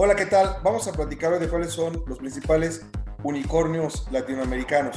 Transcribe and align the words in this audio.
Hola, 0.00 0.14
¿qué 0.14 0.26
tal? 0.26 0.58
Vamos 0.62 0.86
a 0.86 0.92
platicar 0.92 1.32
hoy 1.32 1.40
de 1.40 1.48
cuáles 1.48 1.72
son 1.72 2.04
los 2.06 2.18
principales 2.18 2.86
unicornios 3.24 4.06
latinoamericanos. 4.12 4.96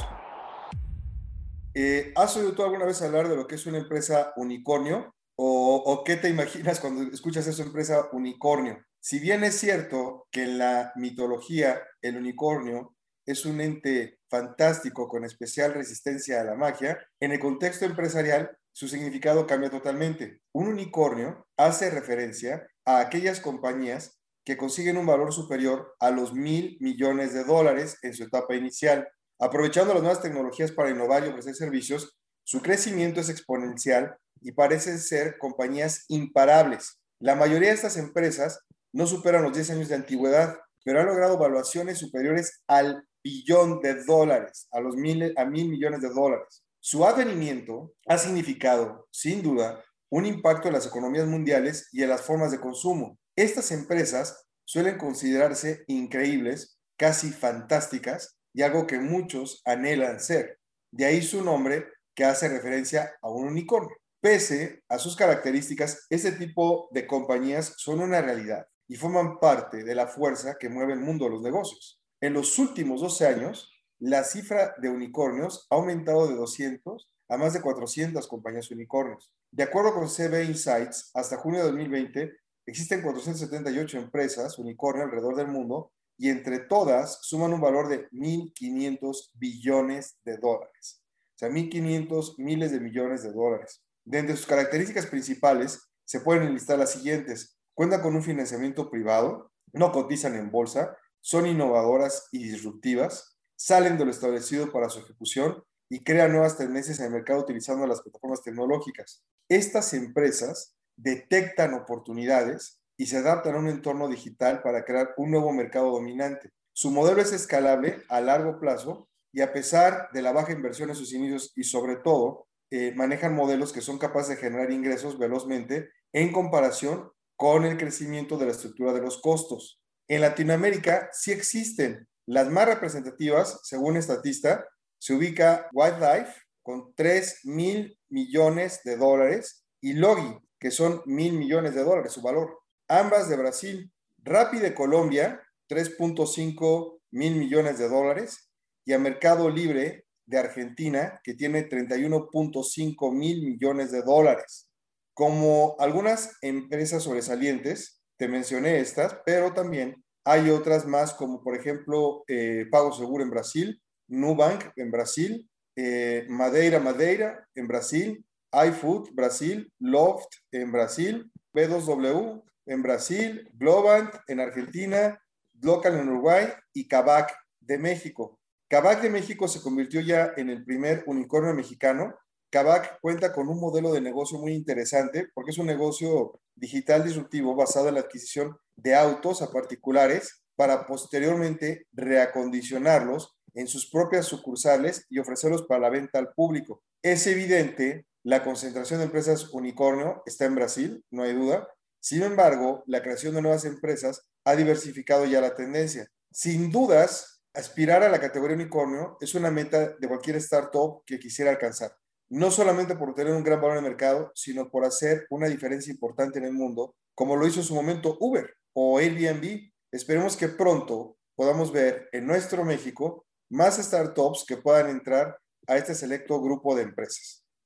Eh, 1.74 2.12
¿Has 2.14 2.36
oído 2.36 2.52
tú 2.52 2.62
alguna 2.62 2.84
vez 2.84 3.02
hablar 3.02 3.28
de 3.28 3.34
lo 3.34 3.48
que 3.48 3.56
es 3.56 3.66
una 3.66 3.78
empresa 3.78 4.32
unicornio? 4.36 5.12
¿O, 5.34 5.82
¿O, 5.84 6.04
qué 6.04 6.14
te 6.14 6.28
imaginas 6.30 6.78
cuando 6.78 7.02
escuchas 7.12 7.48
esa 7.48 7.64
empresa 7.64 8.10
unicornio? 8.12 8.78
Si 9.00 9.18
bien 9.18 9.42
es 9.42 9.58
cierto 9.58 10.28
que 10.30 10.44
en 10.44 10.58
la 10.58 10.92
mitología 10.94 11.82
el 12.00 12.16
unicornio 12.16 12.94
es 13.26 13.44
un 13.44 13.60
ente 13.60 14.20
fantástico 14.30 15.08
con 15.08 15.24
especial 15.24 15.74
resistencia 15.74 16.40
a 16.40 16.44
la 16.44 16.54
magia, 16.54 16.96
en 17.18 17.32
el 17.32 17.40
contexto 17.40 17.86
empresarial 17.86 18.56
su 18.70 18.86
significado 18.86 19.48
cambia 19.48 19.68
totalmente. 19.68 20.42
Un 20.52 20.68
unicornio 20.68 21.44
hace 21.56 21.90
referencia 21.90 22.68
a 22.84 23.00
aquellas 23.00 23.40
compañías 23.40 24.21
que 24.44 24.56
consiguen 24.56 24.96
un 24.96 25.06
valor 25.06 25.32
superior 25.32 25.94
a 26.00 26.10
los 26.10 26.32
mil 26.34 26.76
millones 26.80 27.32
de 27.32 27.44
dólares 27.44 27.98
en 28.02 28.14
su 28.14 28.24
etapa 28.24 28.54
inicial. 28.54 29.08
Aprovechando 29.38 29.94
las 29.94 30.02
nuevas 30.02 30.22
tecnologías 30.22 30.72
para 30.72 30.90
innovar 30.90 31.24
y 31.24 31.28
ofrecer 31.28 31.54
servicios, 31.54 32.16
su 32.44 32.60
crecimiento 32.60 33.20
es 33.20 33.28
exponencial 33.28 34.16
y 34.40 34.52
parecen 34.52 34.98
ser 34.98 35.38
compañías 35.38 36.04
imparables. 36.08 36.98
La 37.20 37.36
mayoría 37.36 37.68
de 37.68 37.74
estas 37.74 37.96
empresas 37.96 38.60
no 38.92 39.06
superan 39.06 39.44
los 39.44 39.52
10 39.52 39.70
años 39.70 39.88
de 39.88 39.94
antigüedad, 39.94 40.58
pero 40.84 41.00
han 41.00 41.06
logrado 41.06 41.38
valuaciones 41.38 41.98
superiores 41.98 42.62
al 42.66 43.04
billón 43.22 43.80
de 43.80 44.02
dólares, 44.04 44.66
a 44.72 44.80
los 44.80 44.96
mil, 44.96 45.32
a 45.36 45.44
mil 45.44 45.68
millones 45.68 46.00
de 46.00 46.10
dólares. 46.10 46.64
Su 46.80 47.06
advenimiento 47.06 47.94
ha 48.06 48.18
significado, 48.18 49.06
sin 49.12 49.42
duda, 49.42 49.84
un 50.10 50.26
impacto 50.26 50.66
en 50.66 50.74
las 50.74 50.86
economías 50.86 51.26
mundiales 51.26 51.88
y 51.92 52.02
en 52.02 52.08
las 52.08 52.22
formas 52.22 52.50
de 52.50 52.60
consumo. 52.60 53.18
Estas 53.36 53.72
empresas 53.72 54.46
suelen 54.64 54.98
considerarse 54.98 55.84
increíbles, 55.86 56.78
casi 56.98 57.30
fantásticas, 57.30 58.38
y 58.52 58.62
algo 58.62 58.86
que 58.86 58.98
muchos 58.98 59.62
anhelan 59.64 60.20
ser. 60.20 60.58
De 60.90 61.06
ahí 61.06 61.22
su 61.22 61.42
nombre, 61.42 61.86
que 62.14 62.24
hace 62.24 62.48
referencia 62.48 63.14
a 63.22 63.30
un 63.30 63.48
unicornio. 63.48 63.96
Pese 64.20 64.82
a 64.88 64.98
sus 64.98 65.16
características, 65.16 66.06
este 66.10 66.32
tipo 66.32 66.88
de 66.92 67.06
compañías 67.06 67.74
son 67.78 68.00
una 68.00 68.20
realidad 68.20 68.66
y 68.86 68.96
forman 68.96 69.40
parte 69.40 69.82
de 69.82 69.94
la 69.94 70.06
fuerza 70.06 70.56
que 70.60 70.68
mueve 70.68 70.92
el 70.92 71.00
mundo 71.00 71.24
de 71.24 71.30
los 71.30 71.42
negocios. 71.42 72.00
En 72.20 72.34
los 72.34 72.58
últimos 72.58 73.00
12 73.00 73.26
años, 73.26 73.72
la 73.98 74.24
cifra 74.24 74.74
de 74.78 74.90
unicornios 74.90 75.66
ha 75.70 75.76
aumentado 75.76 76.28
de 76.28 76.34
200 76.34 77.10
a 77.30 77.36
más 77.38 77.54
de 77.54 77.62
400 77.62 78.28
compañías 78.28 78.70
unicornios. 78.70 79.32
De 79.50 79.62
acuerdo 79.62 79.94
con 79.94 80.08
CB 80.08 80.44
Insights, 80.44 81.10
hasta 81.14 81.38
junio 81.38 81.60
de 81.60 81.66
2020 81.70 82.32
existen 82.66 83.02
478 83.02 83.98
empresas 83.98 84.58
unicornio 84.58 85.04
alrededor 85.04 85.36
del 85.36 85.48
mundo 85.48 85.92
y 86.18 86.28
entre 86.28 86.60
todas 86.60 87.18
suman 87.22 87.52
un 87.52 87.60
valor 87.60 87.88
de 87.88 88.08
1.500 88.10 89.30
billones 89.34 90.18
de 90.24 90.36
dólares. 90.36 91.02
O 91.34 91.38
sea, 91.38 91.48
1.500 91.48 92.34
miles 92.38 92.70
de 92.70 92.80
millones 92.80 93.22
de 93.22 93.32
dólares. 93.32 93.82
De 94.04 94.18
entre 94.18 94.36
sus 94.36 94.46
características 94.46 95.06
principales 95.06 95.90
se 96.04 96.20
pueden 96.20 96.44
enlistar 96.44 96.78
las 96.78 96.92
siguientes. 96.92 97.58
Cuentan 97.74 98.02
con 98.02 98.14
un 98.14 98.22
financiamiento 98.22 98.90
privado, 98.90 99.50
no 99.72 99.92
cotizan 99.92 100.36
en 100.36 100.50
bolsa, 100.50 100.96
son 101.20 101.46
innovadoras 101.46 102.28
y 102.32 102.44
disruptivas, 102.44 103.38
salen 103.56 103.96
de 103.96 104.04
lo 104.04 104.10
establecido 104.10 104.70
para 104.70 104.88
su 104.88 105.00
ejecución 105.00 105.62
y 105.88 106.02
crean 106.04 106.32
nuevas 106.32 106.56
tendencias 106.56 106.98
en 107.00 107.06
el 107.06 107.12
mercado 107.12 107.40
utilizando 107.40 107.86
las 107.86 108.02
plataformas 108.02 108.42
tecnológicas. 108.42 109.24
Estas 109.48 109.92
empresas 109.94 110.74
detectan 110.96 111.74
oportunidades 111.74 112.82
y 112.96 113.06
se 113.06 113.18
adaptan 113.18 113.54
a 113.54 113.58
un 113.58 113.68
entorno 113.68 114.08
digital 114.08 114.62
para 114.62 114.84
crear 114.84 115.14
un 115.16 115.30
nuevo 115.30 115.52
mercado 115.52 115.90
dominante. 115.90 116.50
Su 116.72 116.90
modelo 116.90 117.20
es 117.20 117.32
escalable 117.32 118.02
a 118.08 118.20
largo 118.20 118.58
plazo 118.60 119.08
y 119.32 119.40
a 119.40 119.52
pesar 119.52 120.08
de 120.12 120.22
la 120.22 120.32
baja 120.32 120.52
inversión 120.52 120.90
en 120.90 120.96
sus 120.96 121.12
inicios 121.12 121.52
y 121.56 121.64
sobre 121.64 121.96
todo 121.96 122.46
eh, 122.70 122.92
manejan 122.94 123.34
modelos 123.34 123.72
que 123.72 123.80
son 123.80 123.98
capaces 123.98 124.36
de 124.36 124.42
generar 124.42 124.70
ingresos 124.70 125.18
velozmente 125.18 125.90
en 126.12 126.32
comparación 126.32 127.10
con 127.36 127.64
el 127.64 127.76
crecimiento 127.76 128.38
de 128.38 128.46
la 128.46 128.52
estructura 128.52 128.92
de 128.92 129.00
los 129.00 129.20
costos. 129.20 129.82
En 130.08 130.20
Latinoamérica 130.20 131.08
sí 131.12 131.32
existen. 131.32 132.06
Las 132.26 132.48
más 132.48 132.66
representativas, 132.66 133.60
según 133.64 133.96
Estatista, 133.96 134.66
se 134.98 135.14
ubica 135.14 135.68
Wildlife 135.72 136.32
con 136.62 136.94
3 136.94 137.40
mil 137.44 137.98
millones 138.08 138.80
de 138.84 138.96
dólares 138.96 139.66
y 139.80 139.94
Logi 139.94 140.38
que 140.62 140.70
son 140.70 141.02
mil 141.06 141.32
millones 141.32 141.74
de 141.74 141.82
dólares 141.82 142.12
su 142.12 142.22
valor. 142.22 142.60
Ambas 142.86 143.28
de 143.28 143.36
Brasil. 143.36 143.92
Rappi 144.22 144.60
de 144.60 144.72
Colombia, 144.72 145.42
3.5 145.68 147.00
mil 147.10 147.34
millones 147.34 147.80
de 147.80 147.88
dólares. 147.88 148.48
Y 148.84 148.92
a 148.92 148.98
Mercado 149.00 149.50
Libre 149.50 150.04
de 150.24 150.38
Argentina, 150.38 151.20
que 151.24 151.34
tiene 151.34 151.68
31.5 151.68 153.12
mil 153.12 153.42
millones 153.42 153.90
de 153.90 154.02
dólares. 154.02 154.70
Como 155.14 155.74
algunas 155.80 156.38
empresas 156.42 157.02
sobresalientes, 157.02 158.00
te 158.16 158.28
mencioné 158.28 158.78
estas, 158.78 159.16
pero 159.26 159.52
también 159.54 160.04
hay 160.24 160.50
otras 160.50 160.86
más, 160.86 161.12
como 161.12 161.42
por 161.42 161.56
ejemplo 161.56 162.22
eh, 162.28 162.66
Pago 162.70 162.92
Seguro 162.92 163.24
en 163.24 163.30
Brasil, 163.30 163.82
Nubank 164.06 164.62
en 164.76 164.92
Brasil, 164.92 165.50
eh, 165.74 166.24
Madeira 166.28 166.78
Madeira 166.78 167.48
en 167.56 167.66
Brasil, 167.66 168.24
iFood 168.52 169.10
Brasil, 169.12 169.72
Loft 169.78 170.28
en 170.50 170.72
Brasil, 170.72 171.30
B2W 171.54 172.42
en 172.66 172.82
Brasil, 172.82 173.50
Globant 173.54 174.14
en 174.28 174.40
Argentina, 174.40 175.20
Local 175.60 175.98
en 175.98 176.08
Uruguay 176.08 176.48
y 176.72 176.88
Kavak 176.88 177.34
de 177.60 177.78
México. 177.78 178.38
Kavak 178.68 179.02
de 179.02 179.10
México 179.10 179.48
se 179.48 179.60
convirtió 179.60 180.00
ya 180.00 180.32
en 180.36 180.50
el 180.50 180.64
primer 180.64 181.04
unicornio 181.06 181.54
mexicano. 181.54 182.14
Kavak 182.50 183.00
cuenta 183.00 183.32
con 183.32 183.48
un 183.48 183.60
modelo 183.60 183.92
de 183.92 184.00
negocio 184.00 184.38
muy 184.38 184.54
interesante 184.54 185.28
porque 185.34 185.50
es 185.50 185.58
un 185.58 185.66
negocio 185.66 186.40
digital 186.54 187.04
disruptivo 187.04 187.54
basado 187.54 187.88
en 187.88 187.94
la 187.94 188.00
adquisición 188.00 188.56
de 188.76 188.94
autos 188.94 189.42
a 189.42 189.50
particulares 189.50 190.42
para 190.56 190.86
posteriormente 190.86 191.86
reacondicionarlos 191.92 193.36
en 193.54 193.68
sus 193.68 193.90
propias 193.90 194.26
sucursales 194.26 195.06
y 195.10 195.18
ofrecerlos 195.18 195.62
para 195.66 195.80
la 195.80 195.90
venta 195.90 196.18
al 196.18 196.32
público. 196.32 196.82
Es 197.02 197.26
evidente 197.26 198.06
la 198.24 198.44
concentración 198.44 199.00
de 199.00 199.06
empresas 199.06 199.52
unicornio 199.52 200.22
está 200.26 200.44
en 200.44 200.54
Brasil, 200.54 201.04
no 201.10 201.24
hay 201.24 201.34
duda. 201.34 201.68
Sin 202.00 202.22
embargo, 202.22 202.84
la 202.86 203.02
creación 203.02 203.34
de 203.34 203.42
nuevas 203.42 203.64
empresas 203.64 204.28
ha 204.44 204.54
diversificado 204.54 205.24
ya 205.24 205.40
la 205.40 205.54
tendencia. 205.54 206.06
Sin 206.30 206.70
dudas, 206.70 207.42
aspirar 207.54 208.02
a 208.02 208.08
la 208.08 208.20
categoría 208.20 208.56
unicornio 208.56 209.16
es 209.20 209.34
una 209.34 209.50
meta 209.50 209.94
de 209.98 210.08
cualquier 210.08 210.36
startup 210.36 211.02
que 211.04 211.18
quisiera 211.18 211.50
alcanzar. 211.50 211.96
No 212.30 212.50
solamente 212.50 212.96
por 212.96 213.14
tener 213.14 213.34
un 213.34 213.42
gran 213.42 213.60
valor 213.60 213.76
en 213.76 213.84
el 213.84 213.90
mercado, 213.90 214.32
sino 214.34 214.70
por 214.70 214.84
hacer 214.84 215.26
una 215.28 215.48
diferencia 215.48 215.92
importante 215.92 216.38
en 216.38 216.46
el 216.46 216.52
mundo, 216.52 216.94
como 217.14 217.36
lo 217.36 217.46
hizo 217.46 217.60
en 217.60 217.66
su 217.66 217.74
momento 217.74 218.16
Uber 218.20 218.54
o 218.72 218.98
Airbnb. 218.98 219.70
Esperemos 219.92 220.36
que 220.36 220.48
pronto 220.48 221.18
podamos 221.34 221.72
ver 221.72 222.08
en 222.12 222.26
nuestro 222.26 222.64
México 222.64 223.26
más 223.50 223.76
startups 223.76 224.44
que 224.46 224.56
puedan 224.56 224.88
entrar 224.88 225.36
a 225.66 225.76
este 225.76 225.94
selecto 225.94 226.40
grupo 226.40 226.74
de 226.74 226.82
empresas. 226.82 227.41